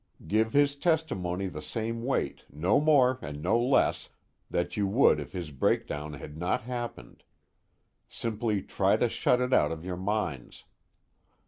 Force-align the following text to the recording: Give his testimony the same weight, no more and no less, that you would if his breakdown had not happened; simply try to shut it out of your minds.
Give 0.25 0.53
his 0.53 0.75
testimony 0.75 1.45
the 1.45 1.61
same 1.61 2.03
weight, 2.03 2.43
no 2.51 2.79
more 2.81 3.19
and 3.21 3.39
no 3.39 3.59
less, 3.63 4.09
that 4.49 4.75
you 4.75 4.87
would 4.87 5.19
if 5.19 5.31
his 5.31 5.51
breakdown 5.51 6.13
had 6.13 6.37
not 6.39 6.63
happened; 6.63 7.23
simply 8.09 8.63
try 8.63 8.97
to 8.97 9.07
shut 9.07 9.39
it 9.39 9.53
out 9.53 9.71
of 9.71 9.85
your 9.85 9.97
minds. 9.97 10.65